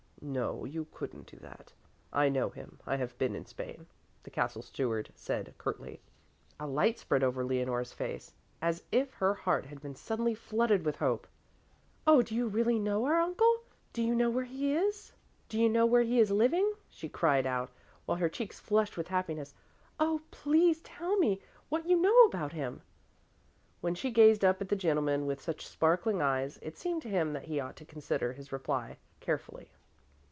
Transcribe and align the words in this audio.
"No, 0.23 0.65
you 0.65 0.85
couldn't 0.93 1.25
do 1.25 1.37
that. 1.37 1.73
I 2.13 2.29
know 2.29 2.51
him, 2.51 2.77
I 2.85 2.97
have 2.97 3.17
been 3.17 3.33
in 3.33 3.47
Spain," 3.47 3.87
the 4.21 4.29
Castle 4.29 4.61
Steward 4.61 5.09
said 5.15 5.55
curtly. 5.57 5.99
A 6.59 6.67
light 6.67 6.99
spread 6.99 7.23
over 7.23 7.43
Leonore's 7.43 7.91
face, 7.91 8.31
as 8.61 8.83
if 8.91 9.15
her 9.15 9.33
heart 9.33 9.65
had 9.65 9.81
been 9.81 9.95
suddenly 9.95 10.35
flooded 10.35 10.85
with 10.85 10.97
hope. 10.97 11.27
"Oh, 12.05 12.21
do 12.21 12.35
you 12.35 12.47
really 12.47 12.77
know 12.77 13.05
our 13.05 13.19
uncle? 13.19 13.61
Do 13.93 14.03
you 14.03 14.13
know 14.13 14.29
where 14.29 14.43
he 14.45 14.75
is 14.75 15.11
living?" 15.49 16.71
she 16.91 17.09
cried 17.09 17.47
out, 17.47 17.71
while 18.05 18.19
her 18.19 18.29
cheeks 18.29 18.59
flushed 18.59 18.97
with 18.97 19.07
happiness. 19.07 19.55
"Oh, 19.99 20.21
please 20.29 20.81
tell 20.81 21.17
me 21.17 21.41
what 21.69 21.87
you 21.87 21.99
know 21.99 22.21
about 22.25 22.53
him." 22.53 22.83
When 23.81 23.95
she 23.95 24.11
gazed 24.11 24.45
up 24.45 24.61
at 24.61 24.69
the 24.69 24.75
gentleman 24.75 25.25
with 25.25 25.41
such 25.41 25.65
sparkling 25.65 26.21
eyes, 26.21 26.59
it 26.61 26.77
seemed 26.77 27.01
to 27.01 27.09
him 27.09 27.33
that 27.33 27.45
he 27.45 27.59
ought 27.59 27.75
to 27.77 27.85
consider 27.85 28.33
his 28.33 28.51
reply 28.51 28.99
carefully. 29.19 29.71